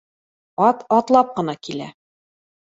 [0.67, 1.93] Ат атлап ҡына килә